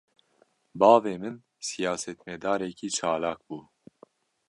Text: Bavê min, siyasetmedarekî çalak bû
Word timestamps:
Bavê 0.79 1.15
min, 1.21 1.35
siyasetmedarekî 1.67 2.87
çalak 2.97 3.39
bû 3.47 3.59